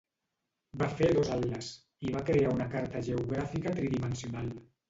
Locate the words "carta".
2.75-3.05